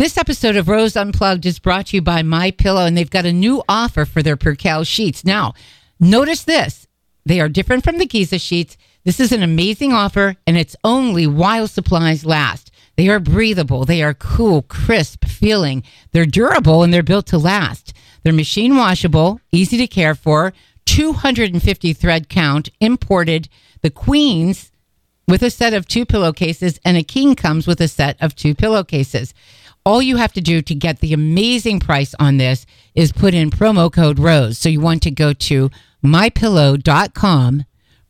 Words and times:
This 0.00 0.16
episode 0.16 0.56
of 0.56 0.68
Rose 0.68 0.96
Unplugged 0.96 1.44
is 1.44 1.58
brought 1.58 1.88
to 1.88 1.98
you 1.98 2.00
by 2.00 2.22
My 2.22 2.52
Pillow, 2.52 2.86
and 2.86 2.96
they've 2.96 3.10
got 3.10 3.26
a 3.26 3.34
new 3.34 3.62
offer 3.68 4.06
for 4.06 4.22
their 4.22 4.34
Percale 4.34 4.82
sheets. 4.84 5.26
Now, 5.26 5.52
notice 6.00 6.42
this: 6.42 6.86
they 7.26 7.38
are 7.38 7.50
different 7.50 7.84
from 7.84 7.98
the 7.98 8.06
Giza 8.06 8.38
sheets. 8.38 8.78
This 9.04 9.20
is 9.20 9.30
an 9.30 9.42
amazing 9.42 9.92
offer, 9.92 10.36
and 10.46 10.56
it's 10.56 10.74
only 10.84 11.26
while 11.26 11.68
supplies 11.68 12.24
last. 12.24 12.70
They 12.96 13.10
are 13.10 13.20
breathable, 13.20 13.84
they 13.84 14.02
are 14.02 14.14
cool, 14.14 14.62
crisp 14.62 15.26
feeling, 15.26 15.82
they're 16.12 16.24
durable, 16.24 16.82
and 16.82 16.94
they're 16.94 17.02
built 17.02 17.26
to 17.26 17.36
last. 17.36 17.92
They're 18.22 18.32
machine 18.32 18.76
washable, 18.76 19.42
easy 19.52 19.76
to 19.76 19.86
care 19.86 20.14
for, 20.14 20.54
250 20.86 21.92
thread 21.92 22.30
count, 22.30 22.70
imported. 22.80 23.50
The 23.82 23.90
Queens 23.90 24.72
with 25.28 25.42
a 25.42 25.50
set 25.50 25.74
of 25.74 25.86
two 25.86 26.06
pillowcases, 26.06 26.80
and 26.86 26.96
a 26.96 27.02
king 27.02 27.34
comes 27.34 27.66
with 27.66 27.82
a 27.82 27.86
set 27.86 28.16
of 28.18 28.34
two 28.34 28.54
pillowcases. 28.54 29.34
All 29.84 30.02
you 30.02 30.16
have 30.16 30.32
to 30.34 30.40
do 30.40 30.60
to 30.62 30.74
get 30.74 31.00
the 31.00 31.12
amazing 31.12 31.80
price 31.80 32.14
on 32.18 32.36
this 32.36 32.66
is 32.94 33.12
put 33.12 33.34
in 33.34 33.50
promo 33.50 33.92
code 33.92 34.18
ROSE. 34.18 34.58
So 34.58 34.68
you 34.68 34.80
want 34.80 35.02
to 35.04 35.10
go 35.10 35.32
to 35.32 35.70
mypillow.com, 36.04 37.64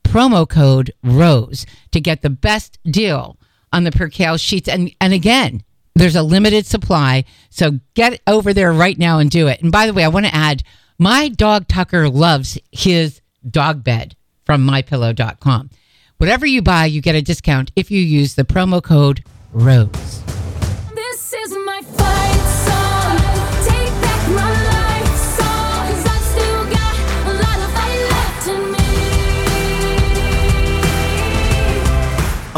promo 0.05 0.49
code 0.49 0.93
ROSE 1.03 1.67
to 1.93 2.01
get 2.01 2.23
the 2.23 2.31
best 2.31 2.79
deal 2.85 3.39
on 3.73 3.85
the 3.85 3.93
Percale 3.93 4.37
sheets. 4.37 4.69
And, 4.69 4.95
and 5.01 5.13
again, 5.13 5.63
there's 5.95 6.17
a 6.17 6.23
limited 6.23 6.67
supply. 6.67 7.25
So 7.51 7.81
get 7.95 8.21
over 8.27 8.53
there 8.53 8.73
right 8.73 8.99
now 8.99 9.19
and 9.19 9.31
do 9.31 9.47
it. 9.47 9.63
And 9.63 9.71
by 9.71 9.87
the 9.87 9.93
way, 9.93 10.05
I 10.05 10.09
want 10.09 10.27
to 10.27 10.35
add 10.35 10.63
my 10.99 11.29
dog 11.29 11.69
Tucker 11.69 12.09
loves 12.09 12.59
his 12.73 13.21
dog 13.49 13.85
bed 13.85 14.17
from 14.45 14.67
mypillow.com. 14.67 15.71
Whatever 16.19 16.45
you 16.45 16.63
buy, 16.63 16.87
you 16.87 17.01
get 17.01 17.15
a 17.15 17.23
discount 17.23 17.71
if 17.77 17.91
you 17.91 18.01
use 18.01 18.35
the 18.35 18.45
promo 18.45 18.83
code 18.83 19.25
ROSE. 19.53 20.50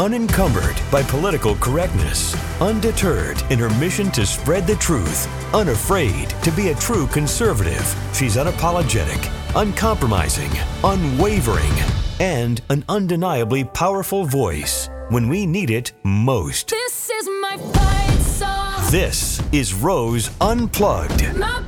Unencumbered 0.03 0.75
by 0.91 1.01
political 1.01 1.55
correctness, 1.55 2.35
undeterred 2.59 3.41
in 3.49 3.57
her 3.57 3.69
mission 3.79 4.11
to 4.11 4.25
spread 4.25 4.67
the 4.67 4.75
truth, 4.75 5.29
unafraid 5.55 6.29
to 6.43 6.51
be 6.51 6.67
a 6.67 6.75
true 6.75 7.07
conservative, 7.07 7.95
she's 8.13 8.35
unapologetic, 8.35 9.31
uncompromising, 9.55 10.51
unwavering, 10.83 11.71
and 12.19 12.61
an 12.69 12.83
undeniably 12.89 13.63
powerful 13.63 14.25
voice 14.25 14.89
when 15.07 15.29
we 15.29 15.45
need 15.45 15.69
it 15.69 15.93
most. 16.03 16.71
This 16.71 17.09
is 17.09 17.29
my 17.39 17.55
fight 17.71 18.19
song. 18.19 18.91
This 18.91 19.41
is 19.53 19.73
Rose 19.73 20.31
Unplugged. 20.41 21.33
My 21.37 21.63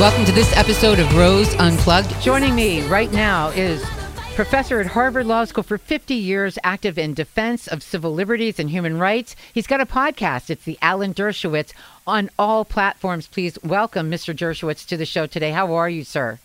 Welcome 0.00 0.24
to 0.24 0.32
this 0.32 0.56
episode 0.56 0.98
of 0.98 1.14
Rose 1.14 1.54
Unplugged. 1.56 2.22
Joining 2.22 2.54
me 2.54 2.80
right 2.88 3.12
now 3.12 3.50
is 3.50 3.84
professor 4.34 4.80
at 4.80 4.86
Harvard 4.86 5.26
Law 5.26 5.44
School 5.44 5.62
for 5.62 5.76
50 5.76 6.14
years, 6.14 6.58
active 6.64 6.96
in 6.96 7.12
defense 7.12 7.68
of 7.68 7.82
civil 7.82 8.14
liberties 8.14 8.58
and 8.58 8.70
human 8.70 8.98
rights. 8.98 9.36
He's 9.52 9.66
got 9.66 9.82
a 9.82 9.84
podcast. 9.84 10.48
It's 10.48 10.64
the 10.64 10.78
Alan 10.80 11.12
Dershowitz 11.12 11.74
on 12.06 12.30
all 12.38 12.64
platforms. 12.64 13.26
Please 13.26 13.58
welcome 13.62 14.10
Mr. 14.10 14.34
Dershowitz 14.34 14.86
to 14.86 14.96
the 14.96 15.04
show 15.04 15.26
today. 15.26 15.50
How 15.50 15.74
are 15.74 15.90
you, 15.90 16.02
sir? 16.02 16.38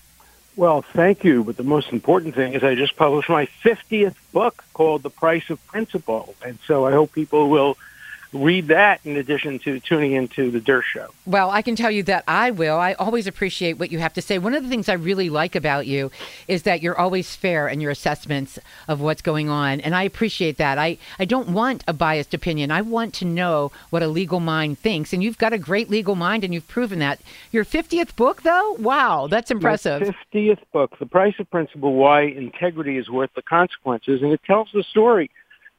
Well, 0.58 0.82
thank 0.82 1.24
you. 1.24 1.46
But 1.46 1.56
the 1.56 1.64
most 1.64 1.94
important 1.94 2.36
thing 2.36 2.56
is 2.56 2.64
I 2.66 2.76
just 2.76 2.98
published 2.98 3.30
my 3.30 3.46
50th 3.64 4.16
book 4.34 4.66
called 4.74 5.02
The 5.02 5.10
Price 5.10 5.50
of 5.50 5.66
Principle. 5.68 6.36
And 6.46 6.60
so 6.68 6.86
I 6.86 6.92
hope 6.92 7.14
people 7.14 7.48
will 7.50 7.78
read 8.36 8.68
that 8.68 9.00
in 9.06 9.18
addition 9.18 9.60
to 9.60 9.80
tuning 9.80 10.12
into 10.12 10.52
the 10.52 10.60
Dershow. 10.60 11.10
Well, 11.26 11.50
I 11.50 11.62
can 11.62 11.76
tell 11.76 11.90
you 11.90 12.04
that 12.04 12.24
I 12.28 12.52
will. 12.52 12.78
I 12.78 12.94
always 12.94 13.28
appreciate 13.28 13.80
what 13.80 13.92
you 13.92 14.00
have 14.00 14.14
to 14.14 14.22
say. 14.22 14.38
One 14.38 14.54
of 14.54 14.64
the 14.64 14.70
things 14.70 14.90
I 14.90 14.94
really 14.94 15.30
like 15.30 15.56
about 15.56 15.88
you 15.88 16.12
is 16.48 16.64
that 16.64 16.82
you're 16.82 16.98
always 16.98 17.36
fair 17.36 17.68
in 17.68 17.82
your 17.82 17.92
assessments 17.92 18.60
of 18.88 19.02
what's 19.02 19.22
going 19.22 19.50
on. 19.50 19.80
And 19.80 19.96
I 19.96 20.04
appreciate 20.04 20.58
that. 20.58 20.78
I, 20.78 20.98
I 21.18 21.26
don't 21.26 21.50
want 21.50 21.84
a 21.88 21.94
biased 21.94 22.34
opinion. 22.34 22.72
I 22.72 22.82
want 22.82 23.14
to 23.16 23.26
know 23.26 23.72
what 23.90 24.04
a 24.04 24.08
legal 24.08 24.40
mind 24.40 24.80
thinks. 24.80 25.14
And 25.14 25.24
you've 25.24 25.38
got 25.38 25.54
a 25.54 25.58
great 25.58 25.90
legal 25.90 26.16
mind, 26.16 26.44
and 26.44 26.54
you've 26.54 26.68
proven 26.68 27.00
that. 27.00 27.20
Your 27.52 27.66
50th 27.66 28.16
book, 28.16 28.42
though? 28.42 28.74
Wow, 28.74 29.28
that's 29.28 29.52
impressive. 29.52 30.02
My 30.02 30.16
50th 30.34 30.60
book, 30.74 31.00
The 31.00 31.06
Price 31.06 31.36
of 31.40 31.50
Principle, 31.50 31.94
Why 31.94 32.24
Integrity 32.24 32.98
is 32.98 33.10
Worth 33.10 33.32
the 33.36 33.42
Consequences. 33.42 34.22
And 34.22 34.32
it 34.34 34.42
tells 34.44 34.70
the 34.74 34.84
story 34.84 35.32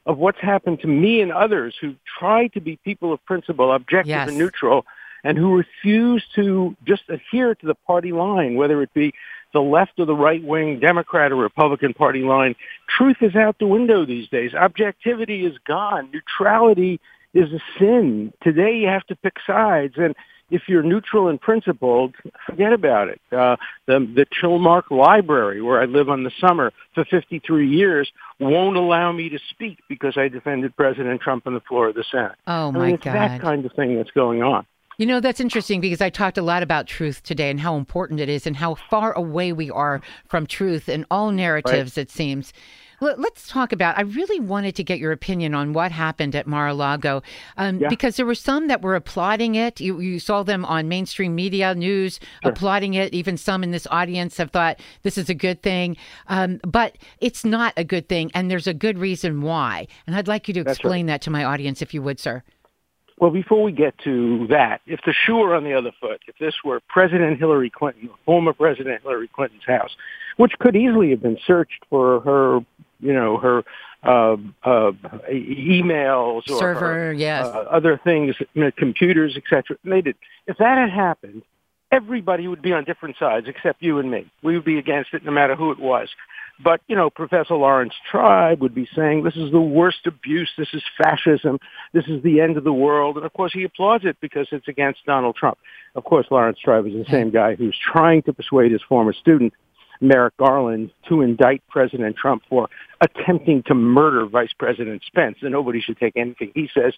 of 0.07 0.19
what's 0.19 0.41
happened 0.41 0.81
to 0.81 0.87
me 0.87 1.21
and 1.21 1.33
others 1.33 1.75
who 1.81 1.95
try 2.19 2.47
to 2.49 2.61
be 2.61 2.77
people 2.85 3.13
of 3.13 3.25
principle, 3.27 3.73
objective 3.73 4.09
Yes. 4.09 4.29
and 4.29 4.39
neutral, 4.39 4.87
and 5.25 5.37
who 5.37 5.57
refuse 5.57 6.25
to 6.37 6.77
just 6.87 7.03
adhere 7.09 7.55
to 7.57 7.67
the 7.67 7.75
party 7.75 8.13
line, 8.13 8.55
whether 8.55 8.81
it 8.83 8.95
be 8.95 9.13
the 9.53 9.61
left 9.61 9.99
or 9.99 10.05
the 10.05 10.15
right 10.15 10.43
wing 10.43 10.79
Democrat 10.79 11.33
or 11.33 11.37
Republican 11.37 11.95
Party 11.95 12.23
line. 12.23 12.55
Truth 12.89 13.19
is 13.23 13.35
out 13.35 13.59
the 13.59 13.67
window 13.67 14.05
these 14.05 14.29
days. 14.29 14.55
Objectivity 14.55 15.45
is 15.45 15.57
gone. 15.67 16.11
Neutrality 16.13 17.01
is 17.35 17.53
a 17.53 17.61
sin. 17.79 18.33
Today 18.43 18.77
you 18.77 18.87
have 18.89 19.07
to 19.07 19.17
pick 19.17 19.35
sides. 19.47 19.95
And 19.97 20.15
if 20.51 20.63
you're 20.69 20.83
neutral 20.83 21.29
and 21.29 21.41
principled, 21.41 22.15
forget 22.47 22.73
about 22.73 23.09
it. 23.09 23.21
Uh, 23.33 23.57
the, 23.87 23.99
the 23.99 24.27
Chilmark 24.27 24.91
Library, 24.91 25.61
where 25.61 25.81
I 25.81 25.87
live 25.87 26.09
on 26.09 26.25
the 26.25 26.31
summer 26.41 26.73
for 26.95 27.05
53 27.05 27.69
years, 27.69 28.11
won't 28.39 28.77
allow 28.77 29.13
me 29.13 29.29
to 29.29 29.39
speak 29.51 29.79
because 29.89 30.17
I 30.17 30.29
defended 30.29 30.77
President 30.77 31.21
Trump 31.21 31.47
on 31.47 31.55
the 31.55 31.61
floor 31.61 31.89
of 31.89 31.95
the 31.95 32.05
Senate. 32.11 32.37
Oh, 32.47 32.69
I 32.69 32.71
my 32.71 32.87
mean, 32.87 32.95
it's 32.95 33.05
God. 33.05 33.15
that 33.15 33.41
kind 33.41 33.65
of 33.65 33.73
thing 33.73 33.97
that's 33.97 34.11
going 34.13 34.43
on. 34.43 34.67
You 34.99 35.05
know, 35.05 35.21
that's 35.21 35.41
interesting 35.41 35.83
because 35.83 36.01
I 36.01 36.09
talked 36.09 36.39
a 36.39 36.43
lot 36.43 36.63
about 36.63 36.87
truth 36.87 37.23
today 37.23 37.51
and 37.51 37.61
how 37.61 37.77
important 37.77 38.19
it 38.19 38.31
is 38.31 38.47
and 38.47 38.57
how 38.57 38.77
far 38.77 39.13
away 39.13 39.53
we 39.53 39.71
are 39.71 40.01
from 40.27 40.47
truth 40.47 40.89
in 40.89 41.05
all 41.11 41.33
narratives, 41.33 41.99
it 41.99 42.11
seems. 42.11 42.55
Let- 43.01 43.19
Let's 43.21 43.49
talk 43.49 43.73
about. 43.73 43.99
I 43.99 44.03
really 44.03 44.41
wanted 44.41 44.75
to 44.77 44.85
get 44.85 44.99
your 44.99 45.13
opinion 45.13 45.55
on 45.55 45.73
what 45.73 45.93
happened 45.93 46.35
at 46.35 46.47
Mar-a-Lago, 46.47 47.23
um, 47.57 47.79
Yeah. 47.79 47.89
because 47.89 48.17
there 48.17 48.25
were 48.27 48.35
some 48.35 48.69
that 48.69 48.83
were 48.83 48.95
applauding 48.95 49.55
it. 49.55 49.81
You, 49.81 50.01
you 50.01 50.19
saw 50.19 50.43
them 50.43 50.65
on 50.65 50.89
mainstream 50.89 51.35
media 51.35 51.75
news 51.75 52.19
applauding 52.45 52.95
it. 52.95 53.13
Even 53.13 53.37
some 53.37 53.63
in 53.63 53.71
this 53.71 53.87
audience 53.91 54.37
have 54.39 54.51
thought 54.51 54.81
this 55.03 55.19
is 55.19 55.29
a 55.29 55.35
good 55.35 55.63
thing, 55.63 55.97
um, 56.29 56.61
but 56.67 56.97
it's 57.21 57.45
not 57.45 57.75
a 57.77 57.85
good 57.85 58.09
thing, 58.09 58.31
and 58.35 58.51
there's 58.51 58.67
a 58.67 58.75
good 58.75 58.99
reason 58.99 59.43
why. 59.43 59.87
And 60.07 60.17
I'd 60.17 60.29
like 60.29 60.49
you 60.49 60.55
to 60.55 60.65
That's 60.65 60.79
right. 60.79 60.85
explain 60.91 61.07
that 61.07 61.21
to 61.23 61.31
my 61.31 61.45
audience, 61.45 61.83
if 61.83 61.93
you 61.93 62.01
would, 62.03 62.19
sir. 62.19 62.43
Well, 63.19 63.31
before 63.31 63.63
we 63.63 63.73
get 63.73 63.97
to 64.05 64.47
that, 64.49 64.83
if 64.87 65.01
the 65.07 65.13
shoe 65.15 65.37
were 65.37 65.55
on 65.55 65.65
the 65.65 65.73
other 65.73 65.91
foot, 66.01 66.21
if 66.29 66.37
this 66.39 66.55
were 66.63 66.81
President 66.89 67.39
Hillary 67.39 67.71
Clinton, 67.71 68.11
former 68.27 68.53
President 68.53 69.03
Hillary 69.03 69.29
Clinton's 69.29 69.65
house, 69.67 69.97
which 70.37 70.53
could 70.59 70.77
easily 70.77 71.11
have 71.11 71.23
been 71.23 71.39
searched 71.47 71.83
for 71.89 72.21
her, 72.21 72.61
you 73.01 73.13
know, 73.13 73.37
her 73.39 73.65
uh, 74.03 74.37
uh, 74.65 74.93
emails 75.31 76.49
or 76.51 76.59
Server, 76.59 76.81
her, 76.81 77.13
yes. 77.13 77.47
uh, 77.47 77.65
other 77.71 78.01
things, 78.03 78.37
you 78.55 78.65
know, 78.65 78.71
computers, 78.77 79.37
etc. 79.37 79.77
They 79.85 80.01
did. 80.01 80.17
If 80.47 80.59
that 80.59 80.79
had 80.79 80.91
happened, 80.91 81.43
everybody 81.91 82.49
would 82.49 82.63
be 82.63 82.73
on 82.73 82.85
different 82.85 83.17
sides 83.19 83.47
except 83.49 83.83
you 83.83 83.99
and 83.99 84.11
me. 84.11 84.31
We 84.43 84.55
would 84.55 84.65
be 84.65 84.79
against 84.79 85.15
it 85.15 85.25
no 85.25 85.33
matter 85.33 85.57
who 85.57 85.71
it 85.71 85.79
was. 85.79 86.09
But, 86.63 86.81
you 86.89 86.97
know, 86.97 87.11
Professor 87.11 87.55
Laurence 87.55 87.93
Tribe 88.11 88.61
would 88.63 88.75
be 88.75 88.89
saying 88.97 89.25
this 89.25 89.37
is 89.37 89.53
the 89.53 89.61
worst 89.61 90.07
abuse, 90.07 90.51
this 90.57 90.69
is 90.73 90.83
fascism, 90.97 91.59
this 91.93 92.07
is 92.07 92.23
the 92.23 92.41
end 92.41 92.57
of 92.57 92.65
the 92.65 92.73
world. 92.73 93.17
And 93.17 93.27
of 93.27 93.33
course 93.35 93.53
he 93.53 93.65
applauds 93.65 94.05
it 94.07 94.17
because 94.23 94.49
it's 94.53 94.67
against 94.67 95.05
Donald 95.05 95.37
Trump. 95.37 95.59
Of 95.95 96.05
course 96.05 96.27
Laurence 96.31 96.59
Tribe 96.59 96.87
is 96.87 96.95
the 96.95 97.05
same 97.11 97.31
guy 97.31 97.57
who's 97.57 97.77
trying 97.79 98.23
to 98.23 98.33
persuade 98.33 98.73
his 98.73 98.81
former 98.89 99.13
student, 99.13 99.53
Merrick 100.01 100.37
Garland, 100.37 100.91
to 101.09 101.23
indict 101.23 101.63
President 101.69 102.17
Trump 102.17 102.43
for 102.49 102.69
attempting 103.01 103.63
to 103.65 103.75
murder 103.75 104.27
Vice 104.27 104.53
President 104.59 105.03
Pence. 105.15 105.39
And 105.43 105.53
nobody 105.53 105.81
should 105.81 105.99
take 105.99 106.17
anything 106.17 106.53
he 106.55 106.69
says 106.75 106.95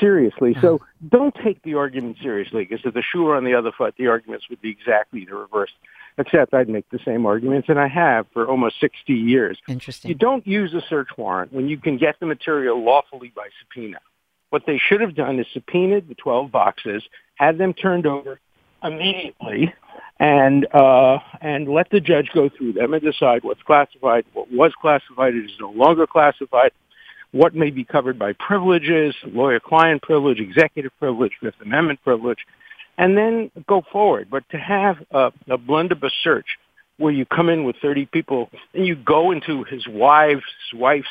seriously. 0.00 0.54
So 0.60 0.78
mm-hmm. 0.78 1.08
don't 1.08 1.34
take 1.42 1.62
the 1.62 1.74
argument 1.74 2.18
seriously 2.22 2.64
because 2.64 2.84
if 2.84 2.94
the 2.94 3.02
shoe 3.02 3.24
were 3.24 3.36
on 3.36 3.44
the 3.44 3.54
other 3.54 3.72
foot, 3.76 3.94
the 3.98 4.08
arguments 4.08 4.46
would 4.50 4.60
be 4.60 4.70
exactly 4.70 5.24
the 5.24 5.34
reverse. 5.34 5.70
Except 6.18 6.52
I'd 6.52 6.68
make 6.68 6.88
the 6.90 6.98
same 7.04 7.26
arguments, 7.26 7.68
and 7.68 7.78
I 7.78 7.86
have 7.86 8.26
for 8.32 8.48
almost 8.48 8.80
60 8.80 9.12
years. 9.12 9.56
Interesting. 9.68 10.08
You 10.08 10.16
don't 10.16 10.44
use 10.44 10.74
a 10.74 10.80
search 10.88 11.08
warrant 11.16 11.52
when 11.52 11.68
you 11.68 11.78
can 11.78 11.96
get 11.96 12.18
the 12.18 12.26
material 12.26 12.82
lawfully 12.82 13.32
by 13.36 13.48
subpoena. 13.60 13.98
What 14.50 14.64
they 14.66 14.78
should 14.78 15.00
have 15.00 15.14
done 15.14 15.38
is 15.38 15.46
subpoenaed 15.52 16.08
the 16.08 16.16
12 16.16 16.50
boxes, 16.50 17.04
had 17.36 17.58
them 17.58 17.72
turned 17.72 18.04
over 18.04 18.40
immediately, 18.82 19.72
and 20.20 20.66
uh, 20.74 21.18
and 21.40 21.68
let 21.68 21.90
the 21.90 22.00
judge 22.00 22.30
go 22.34 22.48
through 22.48 22.72
them 22.72 22.94
and 22.94 23.02
decide 23.02 23.44
what's 23.44 23.62
classified, 23.62 24.24
what 24.32 24.50
was 24.50 24.72
classified 24.80 25.34
is 25.34 25.50
no 25.60 25.70
longer 25.70 26.06
classified, 26.06 26.72
what 27.30 27.54
may 27.54 27.70
be 27.70 27.84
covered 27.84 28.18
by 28.18 28.32
privileges, 28.32 29.14
lawyer-client 29.24 30.02
privilege, 30.02 30.40
executive 30.40 30.92
privilege, 30.98 31.32
Fifth 31.40 31.60
Amendment 31.62 32.00
privilege, 32.02 32.38
and 32.96 33.16
then 33.16 33.50
go 33.68 33.82
forward. 33.92 34.28
But 34.30 34.48
to 34.50 34.58
have 34.58 34.96
a, 35.12 35.32
a 35.48 35.58
blunderbuss 35.58 36.12
search 36.22 36.46
where 36.96 37.12
you 37.12 37.24
come 37.24 37.48
in 37.48 37.62
with 37.62 37.76
30 37.80 38.06
people 38.06 38.50
and 38.74 38.84
you 38.84 38.96
go 38.96 39.30
into 39.30 39.62
his 39.64 39.86
wife's 39.86 40.42
wife's 40.74 41.06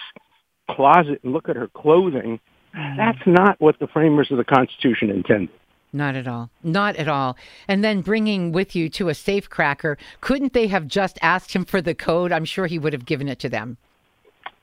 closet 0.69 1.21
and 1.23 1.31
look 1.31 1.47
at 1.47 1.55
her 1.55 1.69
clothing, 1.69 2.41
that's 2.73 3.25
not 3.25 3.59
what 3.61 3.79
the 3.79 3.87
framers 3.87 4.29
of 4.31 4.37
the 4.37 4.43
Constitution 4.43 5.09
intended. 5.09 5.49
Not 5.93 6.15
at 6.15 6.27
all. 6.27 6.49
Not 6.63 6.95
at 6.97 7.07
all. 7.07 7.37
And 7.67 7.83
then 7.83 8.01
bringing 8.01 8.51
with 8.51 8.75
you 8.75 8.89
to 8.89 9.09
a 9.09 9.15
safe 9.15 9.49
cracker, 9.49 9.97
couldn't 10.21 10.53
they 10.53 10.67
have 10.67 10.87
just 10.87 11.17
asked 11.21 11.53
him 11.53 11.65
for 11.65 11.81
the 11.81 11.95
code? 11.95 12.31
I'm 12.31 12.45
sure 12.45 12.67
he 12.67 12.79
would 12.79 12.93
have 12.93 13.05
given 13.05 13.27
it 13.27 13.39
to 13.39 13.49
them. 13.49 13.77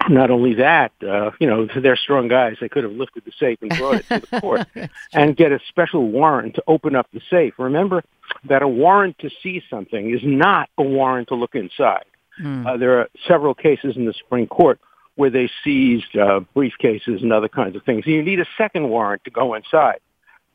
Not 0.09 0.31
only 0.31 0.55
that, 0.55 0.93
uh, 1.03 1.31
you 1.41 1.47
know, 1.47 1.67
they're 1.81 1.97
strong 1.97 2.29
guys. 2.29 2.57
They 2.61 2.69
could 2.69 2.85
have 2.85 2.93
lifted 2.93 3.25
the 3.25 3.33
safe 3.39 3.59
and 3.63 3.71
brought 3.71 3.95
it 3.97 4.09
to 4.09 4.21
the 4.21 4.41
court 4.41 4.67
and 5.15 5.35
get 5.35 5.51
a 5.51 5.59
special 5.69 6.09
warrant 6.09 6.57
to 6.57 6.63
open 6.67 6.95
up 6.95 7.09
the 7.13 7.23
safe. 7.31 7.55
Remember 7.59 8.05
that 8.45 8.63
a 8.63 8.69
warrant 8.69 9.19
to 9.21 9.31
see 9.43 9.63
something 9.71 10.13
is 10.13 10.21
not 10.23 10.69
a 10.77 10.83
warrant 10.83 11.29
to 11.29 11.35
look 11.35 11.55
inside. 11.55 12.05
Uh, 12.67 12.77
there 12.77 13.01
are 13.01 13.09
several 13.29 13.55
cases 13.55 13.97
in 13.97 14.05
the 14.05 14.13
Supreme 14.13 14.47
Court 14.47 14.81
where 15.15 15.31
they 15.31 15.49
seized 15.63 16.17
uh, 16.17 16.41
briefcases 16.55 17.23
and 17.23 17.33
other 17.33 17.49
kinds 17.49 17.77
of 17.77 17.85
things. 17.85 18.07
You 18.07 18.23
need 18.23 18.41
a 18.41 18.47
second 18.59 18.89
warrant 18.89 19.25
to 19.25 19.31
go 19.31 19.55
inside. 19.55 20.01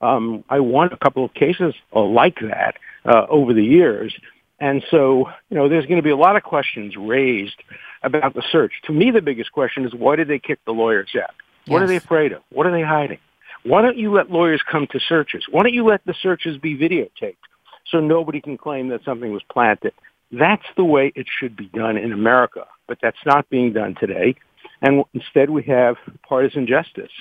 Um, 0.01 0.44
I 0.50 0.60
won 0.60 0.92
a 0.94 0.98
couple 0.98 1.25
of 1.25 1.34
cases 1.34 1.74
uh, 1.96 2.01
like 2.01 2.40
that 2.42 2.75
uh, 3.06 3.25
over 3.30 3.54
the 3.54 3.63
years. 3.63 4.13
And 4.60 4.84
so, 4.92 5.30
you 5.50 5.57
know, 5.57 5.69
there's 5.69 5.86
going 5.86 5.98
to 5.98 6.04
be 6.04 6.10
a 6.10 6.18
lot 6.18 6.36
of 6.36 6.44
questions 6.44 6.96
raised 6.98 7.56
about 8.04 8.34
the 8.34 8.44
search. 8.51 8.74
To 8.86 8.94
me, 8.94 9.12
the 9.12 9.22
biggest 9.22 9.51
question 9.51 9.86
is 9.86 9.94
why 9.94 10.16
did 10.16 10.28
they 10.28 10.40
kick 10.40 10.60
the 10.66 10.72
lawyers 10.72 11.10
out? 11.22 11.36
What 11.68 11.81
are 11.81 11.88
they 11.88 11.98
afraid 11.98 12.31
of? 12.31 12.42
What 12.50 12.66
are 12.66 12.72
they 12.72 12.81
hiding? 12.81 13.19
Why 13.63 13.81
don't 13.81 13.98
you 13.98 14.12
let 14.13 14.31
lawyers 14.31 14.62
come 14.69 14.88
to 14.92 15.00
searches? 15.00 15.46
Why 15.51 15.63
don't 15.63 15.74
you 15.74 15.86
let 15.86 16.04
the 16.06 16.16
searches 16.22 16.57
be 16.57 16.78
videotaped 16.78 17.36
so 17.92 18.00
nobody 18.00 18.42
can 18.42 18.57
claim 18.57 18.90
that 18.90 19.04
something 19.04 19.31
was 19.31 19.44
planted? 19.51 19.94
That's 20.31 20.66
the 20.78 20.84
way 20.84 21.12
it 21.16 21.28
should 21.40 21.56
be 21.56 21.68
done 21.68 21.98
in 21.98 22.12
America, 22.12 22.66
but 22.88 23.00
that's 23.01 23.18
not 23.25 23.50
being 23.50 23.74
done 23.74 23.96
today. 24.00 24.36
And 24.81 25.04
instead, 25.13 25.50
we 25.50 25.63
have 25.63 25.98
partisan 26.28 26.68
justice. 26.68 27.12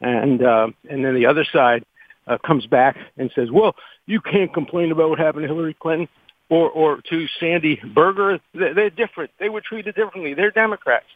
And 0.00 0.42
uh, 0.42 0.68
and 0.88 1.04
then 1.04 1.14
the 1.14 1.26
other 1.26 1.44
side 1.44 1.84
uh, 2.26 2.38
comes 2.46 2.66
back 2.66 2.96
and 3.16 3.30
says, 3.34 3.50
"Well, 3.50 3.74
you 4.06 4.20
can't 4.20 4.52
complain 4.52 4.92
about 4.92 5.10
what 5.10 5.18
happened 5.18 5.44
to 5.44 5.48
Hillary 5.48 5.74
Clinton 5.74 6.08
or 6.48 6.70
or 6.70 7.00
to 7.10 7.26
Sandy 7.40 7.80
Berger. 7.94 8.40
They're, 8.54 8.90
different. 8.90 9.30
They 9.38 9.48
were 9.48 9.60
treated 9.60 9.94
differently. 9.94 10.34
They're 10.34 10.50
Democrats." 10.50 11.06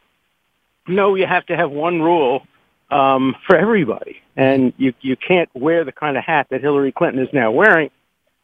No, 0.88 1.14
you 1.14 1.26
have 1.26 1.46
to 1.46 1.56
have 1.56 1.70
one 1.70 2.00
rule 2.00 2.46
um, 2.90 3.34
for 3.46 3.56
everybody, 3.56 4.16
and 4.36 4.72
you 4.76 4.92
you 5.00 5.16
can't 5.16 5.48
wear 5.54 5.84
the 5.84 5.92
kind 5.92 6.16
of 6.16 6.24
hat 6.24 6.48
that 6.50 6.60
Hillary 6.60 6.92
Clinton 6.92 7.22
is 7.22 7.32
now 7.32 7.50
wearing 7.50 7.90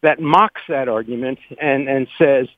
that 0.02 0.20
mocks 0.20 0.62
that 0.68 0.88
argument 0.88 1.38
and 1.60 1.88
and 1.88 2.08
says, 2.18 2.48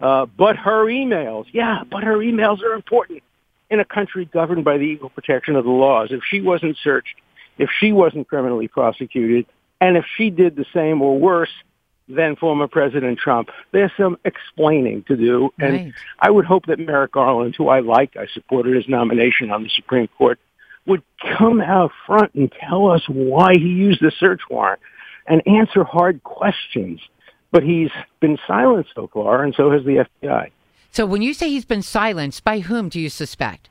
uh, 0.00 0.26
"But 0.26 0.56
her 0.56 0.86
emails, 0.86 1.46
yeah, 1.52 1.82
but 1.90 2.04
her 2.04 2.18
emails 2.18 2.62
are 2.62 2.74
important." 2.74 3.22
in 3.70 3.80
a 3.80 3.84
country 3.84 4.24
governed 4.24 4.64
by 4.64 4.78
the 4.78 4.84
equal 4.84 5.10
protection 5.10 5.56
of 5.56 5.64
the 5.64 5.70
laws. 5.70 6.08
If 6.10 6.20
she 6.28 6.40
wasn't 6.40 6.76
searched, 6.82 7.14
if 7.58 7.70
she 7.78 7.92
wasn't 7.92 8.28
criminally 8.28 8.68
prosecuted, 8.68 9.46
and 9.80 9.96
if 9.96 10.04
she 10.16 10.30
did 10.30 10.56
the 10.56 10.66
same 10.72 11.02
or 11.02 11.18
worse 11.18 11.50
than 12.08 12.36
former 12.36 12.66
President 12.66 13.18
Trump, 13.18 13.50
there's 13.72 13.90
some 13.96 14.16
explaining 14.24 15.02
to 15.04 15.16
do. 15.16 15.52
And 15.58 15.72
Right. 15.74 15.92
I 16.20 16.30
would 16.30 16.46
hope 16.46 16.66
that 16.66 16.78
Merrick 16.78 17.12
Garland, 17.12 17.54
who 17.56 17.68
I 17.68 17.80
like, 17.80 18.16
I 18.16 18.26
supported 18.32 18.74
his 18.74 18.88
nomination 18.88 19.50
on 19.50 19.62
the 19.62 19.68
Supreme 19.68 20.08
Court, 20.16 20.38
would 20.86 21.02
come 21.36 21.60
out 21.60 21.92
front 22.06 22.34
and 22.34 22.50
tell 22.50 22.90
us 22.90 23.06
why 23.08 23.52
he 23.54 23.68
used 23.68 24.00
the 24.00 24.10
search 24.10 24.40
warrant 24.48 24.80
and 25.26 25.46
answer 25.46 25.84
hard 25.84 26.22
questions. 26.24 27.00
But 27.50 27.62
he's 27.62 27.90
been 28.20 28.38
silent 28.46 28.86
so 28.94 29.06
far, 29.12 29.42
and 29.42 29.54
so 29.54 29.70
has 29.70 29.84
the 29.84 30.06
FBI. 30.22 30.50
So 30.90 31.06
when 31.06 31.22
you 31.22 31.34
say 31.34 31.48
he's 31.48 31.64
been 31.64 31.82
silenced, 31.82 32.44
by 32.44 32.60
whom 32.60 32.88
do 32.88 32.98
you 33.00 33.08
suspect? 33.08 33.68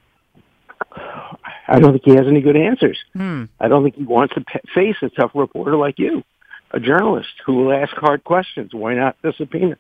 I 1.68 1.80
don't 1.80 1.92
think 1.92 2.04
he 2.06 2.16
has 2.16 2.28
any 2.28 2.42
good 2.42 2.56
answers. 2.56 2.98
Hmm. 3.14 3.46
I 3.60 3.68
don't 3.68 3.84
think 3.84 3.96
he 3.96 4.04
wants 4.04 4.34
to 4.36 4.42
pe- 4.42 4.74
face 4.74 4.96
a 5.02 5.10
tough 5.10 5.32
reporter 5.36 5.76
like 5.76 6.00
you, 6.00 6.24
a 6.72 6.80
journalist 6.80 7.30
who 7.46 7.56
will 7.56 7.74
ask 7.74 7.94
hard 7.96 8.24
questions. 8.24 8.74
Why 8.74 8.96
not 8.96 9.18
the 9.22 9.34
subpoena? 9.38 9.78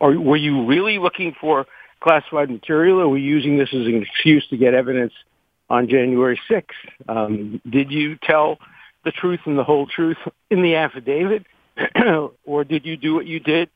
Or 0.00 0.18
were 0.18 0.36
you 0.36 0.66
really 0.66 0.98
looking 0.98 1.34
for 1.40 1.66
classified 2.00 2.50
material, 2.50 3.00
or 3.00 3.08
were 3.08 3.18
you 3.18 3.34
using 3.34 3.56
this 3.58 3.68
as 3.72 3.86
an 3.86 4.02
excuse 4.02 4.46
to 4.48 4.56
get 4.56 4.74
evidence 4.74 5.12
on 5.70 5.88
January 5.88 6.38
6th? 6.50 6.64
Um, 7.08 7.60
did 7.68 7.90
you 7.90 8.16
tell 8.22 8.58
the 9.04 9.10
truth 9.10 9.40
and 9.46 9.58
the 9.58 9.64
whole 9.64 9.86
truth 9.86 10.18
in 10.50 10.62
the 10.62 10.74
affidavit, 10.76 11.46
or 12.44 12.64
did 12.64 12.84
you 12.84 12.96
do 12.96 13.14
what 13.14 13.26
you 13.26 13.40
did 13.40 13.70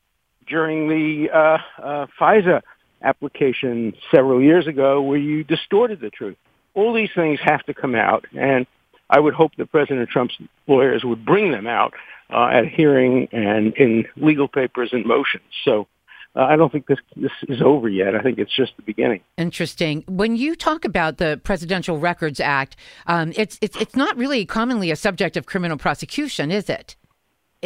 during 0.47 0.87
the 0.89 1.29
uh, 1.31 1.57
uh, 1.81 2.07
FISA 2.19 2.61
application 3.01 3.93
several 4.11 4.41
years 4.41 4.67
ago, 4.67 5.01
where 5.01 5.17
you 5.17 5.43
distorted 5.43 5.99
the 6.01 6.09
truth? 6.09 6.37
All 6.79 6.93
these 6.93 7.09
things 7.13 7.39
have 7.43 7.63
to 7.65 7.73
come 7.73 7.95
out, 7.95 8.25
and 8.37 8.65
I 9.09 9.19
would 9.19 9.33
hope 9.33 9.51
that 9.57 9.71
President 9.71 10.09
Trump's 10.09 10.35
lawyers 10.67 11.03
would 11.03 11.25
bring 11.25 11.51
them 11.51 11.67
out 11.67 11.93
uh, 12.31 12.47
at 12.47 12.67
hearing 12.67 13.27
and 13.31 13.73
in 13.75 14.05
legal 14.15 14.47
papers 14.47 14.89
and 14.93 15.05
motions. 15.05 15.43
So 15.65 15.87
uh, 16.35 16.41
I 16.41 16.55
don't 16.55 16.71
think 16.71 16.85
this 16.87 16.99
this 17.15 17.31
is 17.47 17.61
over 17.61 17.89
yet. 17.89 18.15
I 18.15 18.21
think 18.21 18.37
it's 18.37 18.55
just 18.55 18.73
the 18.77 18.83
beginning. 18.83 19.21
Interesting. 19.37 20.03
When 20.07 20.35
you 20.35 20.55
talk 20.55 20.85
about 20.85 21.17
the 21.17 21.41
Presidential 21.43 21.97
Records 21.97 22.39
Act, 22.39 22.75
um, 23.07 23.33
it's 23.35 23.57
it's 23.61 23.75
it's 23.77 23.95
not 23.95 24.15
really 24.15 24.45
commonly 24.45 24.91
a 24.91 24.95
subject 24.95 25.37
of 25.37 25.45
criminal 25.45 25.77
prosecution, 25.77 26.51
is 26.51 26.69
it? 26.69 26.95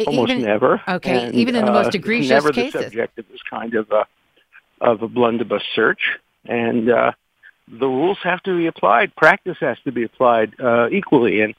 Almost 0.06 0.32
even- 0.32 0.42
never. 0.42 0.82
Okay, 0.88 1.26
And, 1.26 1.34
even 1.34 1.54
in 1.54 1.64
the 1.64 1.72
most 1.72 1.94
uh, 1.94 1.98
egregious 1.98 2.30
never 2.30 2.52
cases. 2.52 2.72
the 2.72 2.82
subject 2.84 3.18
of 3.18 3.26
this 3.30 3.42
kind 3.48 3.74
of 3.74 3.90
a 3.90 4.06
of 4.80 5.02
a 5.02 5.08
blunderbuss 5.08 5.62
search, 5.74 6.00
and 6.46 6.90
uh, 6.90 7.12
the 7.68 7.86
rules 7.86 8.18
have 8.22 8.42
to 8.44 8.56
be 8.56 8.66
applied. 8.66 9.14
Practice 9.16 9.56
has 9.60 9.78
to 9.84 9.92
be 9.92 10.04
applied 10.04 10.54
uh, 10.60 10.88
equally, 10.90 11.40
and 11.40 11.54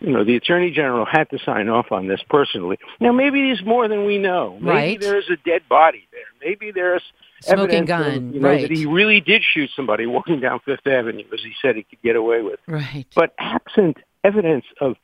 you 0.00 0.12
know 0.12 0.24
the 0.24 0.36
attorney 0.36 0.70
general 0.70 1.06
had 1.06 1.30
to 1.30 1.38
sign 1.44 1.68
off 1.68 1.90
on 1.92 2.06
this 2.08 2.20
personally. 2.28 2.78
Now 3.00 3.12
maybe 3.12 3.40
there's 3.42 3.64
more 3.64 3.88
than 3.88 4.04
we 4.04 4.18
know. 4.18 4.58
Maybe 4.60 4.66
Right. 4.68 5.00
there's 5.00 5.30
a 5.30 5.36
dead 5.36 5.62
body 5.68 6.06
there. 6.12 6.48
Maybe 6.48 6.70
there's 6.70 7.02
Smoking 7.42 7.82
of, 7.82 7.86
gun, 7.86 8.32
you 8.32 8.40
know, 8.40 8.48
right. 8.48 8.62
that 8.62 8.70
he 8.70 8.86
really 8.86 9.20
did 9.20 9.42
shoot 9.42 9.70
somebody 9.76 10.06
walking 10.16 10.40
down 10.40 10.60
Fifth 10.60 10.86
Avenue, 10.86 11.24
as 11.32 11.40
he 11.42 11.52
said 11.60 11.76
he 11.76 11.82
could 11.82 12.00
get 12.02 12.16
away 12.16 12.42
with. 12.42 12.60
Right. 12.66 13.06
But 13.14 13.34
absent 13.38 13.98
evidence 14.24 14.64
of 14.80 14.96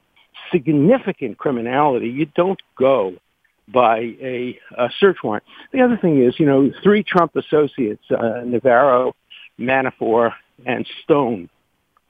significant 0.50 1.38
criminality, 1.38 2.08
you 2.08 2.26
don't 2.26 2.60
go 2.76 3.14
by 3.68 3.98
a, 4.20 4.58
a 4.76 4.90
search 4.98 5.18
warrant. 5.22 5.44
The 5.72 5.80
other 5.80 5.96
thing 5.96 6.22
is, 6.22 6.38
you 6.38 6.46
know, 6.46 6.70
three 6.82 7.02
Trump 7.02 7.36
associates, 7.36 8.04
uh, 8.10 8.42
Navarro, 8.44 9.14
Manafort, 9.58 10.32
and 10.66 10.86
Stone, 11.02 11.48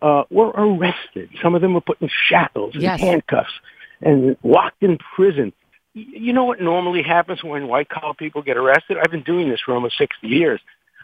uh, 0.00 0.24
were 0.30 0.48
arrested. 0.48 1.30
Some 1.42 1.54
of 1.54 1.60
them 1.62 1.74
were 1.74 1.80
put 1.80 2.00
in 2.00 2.08
shackles 2.28 2.74
and 2.74 2.82
Yes. 2.82 3.00
handcuffs 3.00 3.52
and 4.00 4.36
locked 4.42 4.82
in 4.82 4.98
prison. 5.14 5.52
You 5.94 6.32
know 6.32 6.44
what 6.44 6.60
normally 6.60 7.02
happens 7.02 7.44
when 7.44 7.68
white 7.68 7.88
collar 7.88 8.14
people 8.14 8.42
get 8.42 8.56
arrested? 8.56 8.96
I've 8.98 9.10
been 9.10 9.22
doing 9.22 9.48
this 9.48 9.60
for 9.60 9.74
almost 9.74 9.98
60 9.98 10.26
years. 10.26 10.60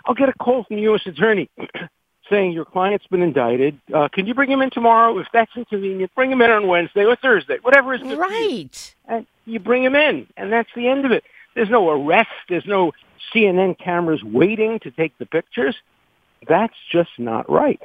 I'll 0.07 0.15
get 0.15 0.29
a 0.29 0.33
call 0.33 0.65
from 0.65 0.77
the 0.77 0.83
U.S. 0.83 1.03
attorney 1.07 1.51
saying 2.31 2.53
your 2.53 2.65
client's 2.65 3.07
been 3.07 3.23
indicted. 3.23 3.79
Uh, 3.93 4.09
can 4.09 4.27
you 4.27 4.35
bring 4.35 4.51
him 4.51 4.63
in 4.63 4.71
tomorrow? 4.71 5.19
If 5.19 5.27
that's 5.33 5.51
inconvenient, 5.57 6.15
bring 6.15 6.33
him 6.33 6.41
in 6.43 6.51
on 6.51 6.67
Wednesday 6.67 7.05
or 7.05 7.17
Thursday, 7.17 7.59
whatever 7.63 7.95
is 7.95 8.01
good 8.03 8.11
you. 8.13 8.21
Right. 8.21 8.95
And 9.07 9.27
you 9.47 9.59
bring 9.61 9.85
him 9.85 9.95
in, 9.95 10.27
and 10.37 10.53
that's 10.53 10.71
the 10.75 10.89
end 10.89 11.05
of 11.05 11.13
it. 11.13 11.25
There's 11.55 11.71
no 11.71 11.91
arrest. 11.91 12.29
There's 12.49 12.67
no 12.67 12.93
CNN 13.33 13.79
cameras 13.79 14.23
waiting 14.25 14.79
to 14.81 14.91
take 14.91 15.17
the 15.19 15.27
pictures. 15.27 15.77
That's 16.47 16.75
just 16.93 17.11
not 17.19 17.51
right. 17.51 17.81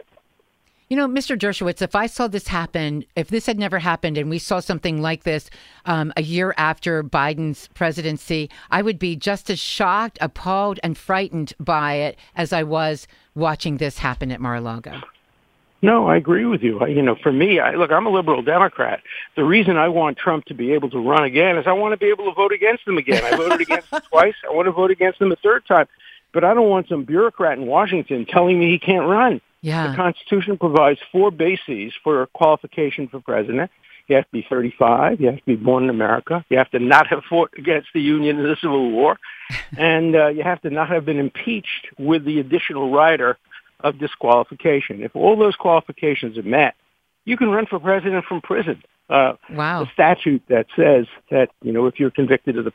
You 0.89 0.97
know, 0.97 1.07
Mr. 1.07 1.35
Dershowitz, 1.37 1.81
if 1.81 1.95
I 1.95 2.05
saw 2.05 2.27
this 2.27 2.49
happen, 2.49 3.05
if 3.15 3.29
this 3.29 3.47
had 3.47 3.57
never 3.57 3.79
happened 3.79 4.17
and 4.17 4.29
we 4.29 4.37
saw 4.37 4.59
something 4.59 5.01
like 5.01 5.23
this 5.23 5.49
um, 5.85 6.13
a 6.15 6.21
year 6.21 6.53
after 6.57 7.03
Biden's 7.03 7.67
presidency, 7.69 8.49
I 8.69 8.83
would 8.83 8.99
be 8.99 9.15
just 9.15 9.49
as 9.49 9.57
shocked, 9.57 10.19
appalled, 10.21 10.79
and 10.83 10.95
frightened 10.95 11.53
by 11.59 11.95
it 11.95 12.19
as 12.35 12.53
I 12.53 12.61
was 12.61 13.07
watching 13.33 13.77
this 13.77 13.97
happen 13.97 14.31
at 14.31 14.39
Mar-a-Lago. 14.39 15.01
No, 15.81 16.07
I 16.07 16.15
agree 16.15 16.45
with 16.45 16.61
you. 16.61 16.79
I, 16.79 16.87
you 16.87 17.01
know, 17.01 17.15
for 17.15 17.31
me, 17.31 17.59
I, 17.59 17.71
look, 17.71 17.91
I'm 17.91 18.05
a 18.05 18.09
liberal 18.09 18.41
Democrat. 18.41 19.01
The 19.35 19.43
reason 19.43 19.75
I 19.75 19.89
want 19.89 20.17
Trump 20.17 20.45
to 20.45 20.53
be 20.53 20.73
able 20.73 20.89
to 20.91 20.99
run 20.99 21.23
again 21.23 21.57
is 21.57 21.65
I 21.67 21.73
want 21.73 21.93
to 21.93 21.97
be 21.97 22.09
able 22.09 22.25
to 22.25 22.33
vote 22.33 22.53
against 22.53 22.87
him 22.87 22.97
again. 22.97 23.21
I 23.25 23.35
voted 23.35 23.59
against 23.59 23.91
him 23.91 23.99
twice. 24.09 24.35
I 24.49 24.53
want 24.53 24.67
to 24.67 24.71
vote 24.71 24.91
against 24.91 25.19
him 25.19 25.31
a 25.31 25.35
third 25.35 25.65
time. 25.65 25.87
But 26.33 26.43
I 26.43 26.53
don't 26.53 26.69
want 26.69 26.87
some 26.89 27.03
bureaucrat 27.03 27.57
in 27.57 27.65
Washington 27.67 28.25
telling 28.25 28.59
me 28.59 28.69
he 28.71 28.79
can't 28.79 29.07
run. 29.07 29.39
Yeah. 29.61 29.91
The 29.91 29.95
Constitution 29.95 30.57
provides 30.57 30.99
four 31.11 31.31
bases 31.31 31.93
for 32.03 32.25
qualification 32.33 33.07
for 33.07 33.19
president. 33.21 33.71
You 34.07 34.17
have 34.17 34.25
to 34.25 34.31
be 34.33 34.45
35. 34.49 35.21
You 35.21 35.27
have 35.27 35.37
to 35.37 35.45
be 35.45 35.55
born 35.55 35.85
in 35.85 35.89
America. 35.89 36.43
You 36.49 36.57
have 36.57 36.69
to 36.71 36.79
not 36.79 37.07
have 37.07 37.23
fought 37.29 37.51
against 37.57 37.87
the 37.93 38.01
Union 38.01 38.37
in 38.39 38.43
the 38.43 38.57
Civil 38.61 38.91
War. 38.91 39.17
and 39.77 40.15
uh, 40.15 40.27
you 40.27 40.43
have 40.43 40.61
to 40.63 40.69
not 40.69 40.89
have 40.89 41.05
been 41.05 41.19
impeached 41.19 41.87
with 41.97 42.25
the 42.25 42.39
additional 42.39 42.91
rider 42.91 43.37
of 43.79 43.99
disqualification. 43.99 45.03
If 45.03 45.15
all 45.15 45.37
those 45.37 45.55
qualifications 45.55 46.37
are 46.37 46.43
met, 46.43 46.75
you 47.25 47.37
can 47.37 47.49
run 47.49 47.65
for 47.65 47.79
president 47.79 48.25
from 48.25 48.41
prison. 48.41 48.83
uh, 49.09 49.33
Wow. 49.51 49.83
the 49.85 49.89
statute 49.93 50.41
that 50.49 50.65
says 50.75 51.05
that 51.29 51.49
you 51.61 51.71
know 51.71 51.85
if 51.87 51.99
you're 51.99 52.11
convicted 52.11 52.57
of 52.57 52.65
the 52.65 52.71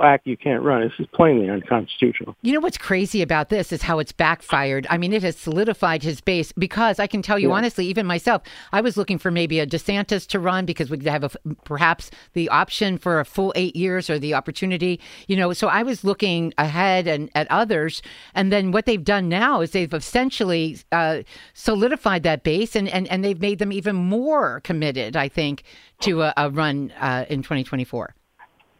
act, 0.00 0.28
you 0.28 0.36
can't 0.36 0.62
run. 0.62 0.82
This 0.82 0.92
is 1.00 1.06
plainly 1.12 1.50
unconstitutional. 1.50 2.36
You 2.42 2.52
know 2.52 2.60
what's 2.60 2.78
crazy 2.78 3.20
about 3.20 3.48
this 3.48 3.72
is 3.72 3.82
how 3.82 3.98
it's 3.98 4.12
backfired. 4.12 4.86
I 4.88 4.96
mean, 4.96 5.12
it 5.12 5.24
has 5.24 5.36
solidified 5.36 6.04
his 6.04 6.20
base 6.20 6.52
because 6.52 7.00
I 7.00 7.08
can 7.08 7.20
tell 7.20 7.36
you 7.38 7.48
Yeah. 7.48 7.56
honestly, 7.56 7.86
even 7.86 8.06
myself, 8.06 8.42
I 8.72 8.80
was 8.80 8.96
looking 8.96 9.18
for 9.18 9.32
maybe 9.32 9.58
a 9.58 9.66
DeSantis 9.66 10.26
to 10.28 10.38
run 10.38 10.66
because 10.66 10.88
we 10.88 10.98
could 10.98 11.08
have 11.08 11.24
a, 11.24 11.30
perhaps 11.64 12.10
the 12.34 12.48
option 12.48 12.96
for 12.98 13.18
a 13.18 13.24
full 13.24 13.52
eight 13.56 13.74
years 13.74 14.08
or 14.08 14.20
the 14.20 14.34
opportunity, 14.34 15.00
you 15.26 15.36
know. 15.36 15.52
So 15.52 15.66
I 15.66 15.82
was 15.82 16.04
looking 16.04 16.54
ahead 16.58 17.08
and 17.08 17.28
at 17.34 17.50
others, 17.50 18.02
and 18.34 18.52
then 18.52 18.70
what 18.70 18.86
they've 18.86 19.02
done 19.02 19.28
now 19.28 19.60
is 19.62 19.72
they've 19.72 19.92
essentially 19.92 20.78
uh, 20.92 21.22
solidified 21.54 22.22
that 22.22 22.44
base 22.44 22.76
and, 22.76 22.88
and 22.88 23.08
and 23.08 23.24
they've 23.24 23.40
made 23.40 23.58
them 23.58 23.72
even 23.72 23.96
more 23.96 24.60
committed. 24.60 25.16
I 25.16 25.28
think 25.28 25.64
to 26.00 26.22
a, 26.22 26.32
a 26.36 26.50
run 26.50 26.92
uh, 27.00 27.24
in 27.28 27.42
2024. 27.42 28.14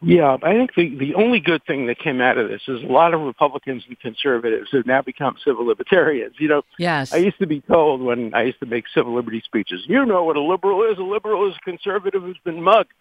Yeah, 0.05 0.37
I 0.43 0.53
think 0.53 0.75
the, 0.75 0.95
the 0.97 1.15
only 1.15 1.39
good 1.39 1.63
thing 1.65 1.87
that 1.87 1.97
came 1.97 2.19
out 2.19 2.37
of 2.37 2.49
this 2.49 2.61
is 2.67 2.83
a 2.83 2.87
lot 2.87 3.13
of 3.13 3.21
Republicans 3.21 3.83
and 3.87 3.97
conservatives 3.99 4.69
have 4.73 4.85
now 4.85 5.01
become 5.01 5.35
civil 5.45 5.65
libertarians. 5.65 6.35
You 6.39 6.49
know, 6.49 6.61
Yes. 6.77 7.13
I 7.13 7.17
used 7.17 7.39
to 7.39 7.47
be 7.47 7.61
told 7.61 8.01
when 8.01 8.33
I 8.33 8.43
used 8.43 8.59
to 8.59 8.65
make 8.65 8.85
civil 8.93 9.15
liberty 9.15 9.41
speeches, 9.45 9.83
you 9.87 10.05
know 10.05 10.23
what 10.23 10.35
a 10.35 10.41
liberal 10.41 10.83
is. 10.91 10.97
A 10.97 11.03
liberal 11.03 11.49
is 11.49 11.55
a 11.55 11.63
conservative 11.63 12.21
who's 12.21 12.39
been 12.43 12.61
mugged. 12.61 12.91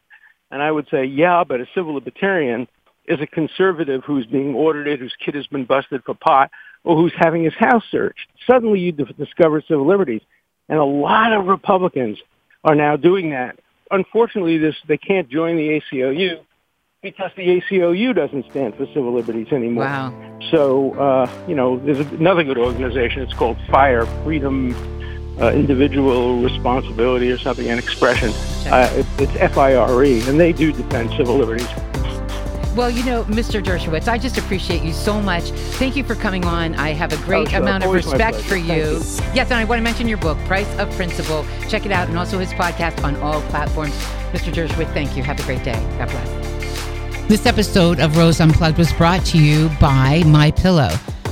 And 0.50 0.62
I 0.62 0.70
would 0.70 0.86
say, 0.90 1.04
yeah, 1.04 1.44
but 1.44 1.60
a 1.60 1.66
civil 1.74 1.94
libertarian 1.94 2.68
is 3.06 3.20
a 3.20 3.26
conservative 3.26 4.02
who's 4.04 4.26
being 4.26 4.54
audited, 4.54 5.00
whose 5.00 5.14
kid 5.24 5.34
has 5.34 5.46
been 5.48 5.64
busted 5.64 6.04
for 6.04 6.14
pot, 6.14 6.50
or 6.84 6.94
who's 6.96 7.12
having 7.16 7.42
his 7.42 7.54
house 7.54 7.82
searched. 7.90 8.28
Suddenly 8.46 8.78
you 8.78 8.92
discover 8.92 9.60
civil 9.66 9.86
liberties. 9.86 10.22
And 10.68 10.78
a 10.78 10.84
lot 10.84 11.32
of 11.32 11.46
Republicans 11.46 12.18
are 12.64 12.76
now 12.76 12.96
doing 12.96 13.30
that. 13.30 13.58
Unfortunately, 13.90 14.58
this 14.58 14.76
they 14.86 14.96
can't 14.96 15.28
join 15.28 15.56
the 15.56 15.80
ACLU 15.92 16.38
because 17.02 17.32
the 17.36 17.60
ACLU 17.60 18.14
doesn't 18.14 18.48
stand 18.50 18.76
for 18.76 18.86
civil 18.86 19.12
liberties 19.12 19.52
anymore. 19.52 19.84
Wow. 19.84 20.38
So, 20.50 20.92
uh, 20.94 21.28
you 21.48 21.54
know, 21.54 21.78
there's 21.78 21.98
another 21.98 22.44
good 22.44 22.58
organization. 22.58 23.22
It's 23.22 23.34
called 23.34 23.56
FIRE, 23.70 24.06
Freedom, 24.24 24.72
uh, 25.40 25.50
Individual 25.50 26.40
Responsibility 26.40 27.30
or 27.32 27.38
something, 27.38 27.68
and 27.68 27.78
Expression. 27.80 28.30
Uh, 28.72 28.88
it, 28.94 29.06
it's 29.18 29.34
F-I-R-E, 29.36 30.28
and 30.28 30.38
they 30.38 30.52
do 30.52 30.72
defend 30.72 31.10
civil 31.16 31.36
liberties. 31.36 31.66
Well, 32.76 32.88
you 32.90 33.04
know, 33.04 33.24
Mr. 33.24 33.62
Dershowitz, 33.62 34.08
I 34.08 34.16
just 34.16 34.38
appreciate 34.38 34.82
you 34.82 34.92
so 34.92 35.20
much. 35.20 35.50
Thank 35.78 35.94
you 35.96 36.04
for 36.04 36.14
coming 36.14 36.44
on. 36.46 36.74
I 36.76 36.90
have 36.90 37.12
a 37.12 37.16
great 37.26 37.48
Oh, 37.48 37.50
sure. 37.50 37.60
amount 37.60 37.82
of 37.82 37.88
Always 37.88 38.06
my 38.06 38.12
respect 38.12 38.36
for 38.38 38.56
you. 38.56 38.74
you. 38.74 38.82
Yes, 39.34 39.50
and 39.50 39.54
I 39.54 39.64
want 39.64 39.78
to 39.80 39.82
mention 39.82 40.06
your 40.08 40.18
book, 40.18 40.38
Price 40.46 40.72
of 40.78 40.88
Principle. 40.92 41.44
Check 41.68 41.84
it 41.84 41.92
out, 41.92 42.08
and 42.08 42.16
also 42.16 42.38
his 42.38 42.52
podcast 42.54 43.02
on 43.04 43.16
all 43.16 43.42
platforms. 43.48 43.92
Mr. 44.32 44.52
Dershowitz, 44.52 44.92
thank 44.94 45.16
you. 45.16 45.22
Have 45.24 45.38
a 45.40 45.42
great 45.42 45.62
day. 45.64 45.74
God 45.98 46.08
bless. 46.08 46.61
This 47.32 47.46
episode 47.46 47.98
of 47.98 48.18
Rose 48.18 48.42
Unplugged 48.42 48.76
was 48.76 48.92
brought 48.92 49.24
to 49.24 49.38
you 49.38 49.70
by 49.80 50.22
My 50.26 50.50
Pillow. 50.50 50.90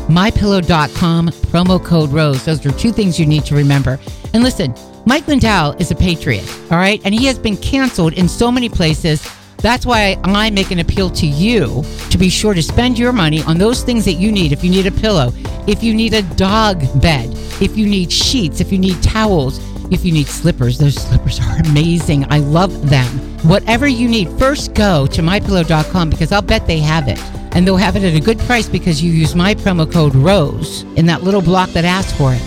MyPillow.com, 0.08 1.28
promo 1.28 1.84
code 1.84 2.08
ROSE. 2.10 2.42
Those 2.42 2.64
are 2.64 2.72
two 2.72 2.90
things 2.90 3.20
you 3.20 3.26
need 3.26 3.44
to 3.44 3.54
remember. 3.54 4.00
And 4.32 4.42
listen, 4.42 4.74
Mike 5.04 5.28
Lindell 5.28 5.72
is 5.72 5.90
a 5.90 5.94
patriot, 5.94 6.48
all 6.70 6.78
right? 6.78 7.02
And 7.04 7.14
he 7.14 7.26
has 7.26 7.38
been 7.38 7.58
canceled 7.58 8.14
in 8.14 8.30
so 8.30 8.50
many 8.50 8.70
places. 8.70 9.30
That's 9.58 9.84
why 9.84 10.16
I 10.24 10.48
make 10.48 10.70
an 10.70 10.78
appeal 10.78 11.10
to 11.10 11.26
you 11.26 11.84
to 12.08 12.16
be 12.16 12.30
sure 12.30 12.54
to 12.54 12.62
spend 12.62 12.98
your 12.98 13.12
money 13.12 13.42
on 13.42 13.58
those 13.58 13.82
things 13.82 14.06
that 14.06 14.14
you 14.14 14.32
need. 14.32 14.52
If 14.52 14.64
you 14.64 14.70
need 14.70 14.86
a 14.86 14.92
pillow, 14.92 15.34
if 15.66 15.82
you 15.82 15.92
need 15.92 16.14
a 16.14 16.22
dog 16.22 16.80
bed, 17.02 17.28
if 17.60 17.76
you 17.76 17.86
need 17.86 18.10
sheets, 18.10 18.62
if 18.62 18.72
you 18.72 18.78
need 18.78 19.02
towels, 19.02 19.58
if 19.90 20.04
you 20.04 20.12
need 20.12 20.26
slippers, 20.26 20.78
those 20.78 20.94
slippers 20.94 21.40
are 21.40 21.56
amazing. 21.60 22.24
I 22.30 22.38
love 22.38 22.90
them. 22.90 23.06
Whatever 23.48 23.88
you 23.88 24.08
need, 24.08 24.28
first 24.38 24.74
go 24.74 25.06
to 25.08 25.22
mypillow.com 25.22 26.10
because 26.10 26.32
I'll 26.32 26.42
bet 26.42 26.66
they 26.66 26.78
have 26.78 27.08
it. 27.08 27.18
And 27.52 27.66
they'll 27.66 27.76
have 27.76 27.96
it 27.96 28.04
at 28.04 28.14
a 28.14 28.20
good 28.20 28.38
price 28.40 28.68
because 28.68 29.02
you 29.02 29.10
use 29.10 29.34
my 29.34 29.54
promo 29.54 29.90
code 29.90 30.14
ROSE 30.14 30.82
in 30.96 31.06
that 31.06 31.22
little 31.22 31.42
block 31.42 31.70
that 31.70 31.84
asks 31.84 32.16
for 32.16 32.32
it. 32.32 32.40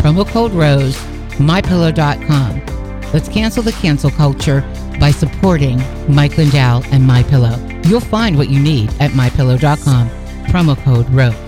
Promo 0.00 0.26
code 0.26 0.52
ROSE, 0.52 0.96
mypillow.com. 1.38 2.62
Let's 3.12 3.28
cancel 3.28 3.62
the 3.62 3.72
cancel 3.72 4.10
culture 4.10 4.60
by 5.00 5.10
supporting 5.10 5.82
Mike 6.08 6.36
Lindell 6.36 6.84
and 6.92 7.04
My 7.04 7.22
Pillow. 7.24 7.56
You'll 7.84 8.00
find 8.00 8.36
what 8.36 8.50
you 8.50 8.60
need 8.60 8.90
at 9.00 9.12
mypillow.com. 9.12 10.10
Promo 10.46 10.76
code 10.84 11.08
ROSE. 11.10 11.47